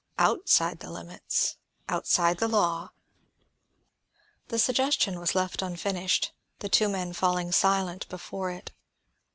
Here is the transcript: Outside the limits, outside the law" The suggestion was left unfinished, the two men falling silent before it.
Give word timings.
Outside 0.17 0.79
the 0.79 0.89
limits, 0.89 1.57
outside 1.87 2.39
the 2.39 2.47
law" 2.47 2.89
The 4.47 4.57
suggestion 4.57 5.19
was 5.19 5.35
left 5.35 5.61
unfinished, 5.61 6.31
the 6.57 6.69
two 6.69 6.89
men 6.89 7.13
falling 7.13 7.51
silent 7.51 8.09
before 8.09 8.49
it. 8.49 8.71